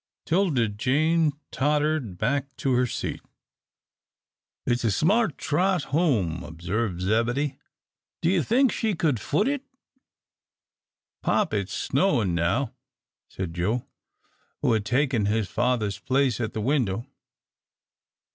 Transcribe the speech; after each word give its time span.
'Tilda 0.25 0.67
Jane 0.67 1.31
tottered 1.51 2.17
back 2.17 2.57
to 2.57 2.73
her 2.73 2.87
seat. 2.87 3.21
"It's 4.65 4.83
a 4.83 4.89
smart 4.89 5.37
trot 5.37 5.83
home," 5.93 6.43
observed 6.43 7.01
Zebedee. 7.01 7.59
"D'ye 8.23 8.41
think 8.41 8.71
she 8.71 8.95
could 8.95 9.19
foot 9.19 9.47
it?" 9.47 9.61
"Pop, 11.21 11.53
it's 11.53 11.73
snowin' 11.77 12.33
now," 12.33 12.73
said 13.29 13.53
Joe, 13.53 13.85
who 14.63 14.73
had 14.73 14.85
taken 14.85 15.27
his 15.27 15.47
father's 15.47 15.99
place 15.99 16.41
at 16.41 16.53
the 16.53 16.61
window. 16.61 17.05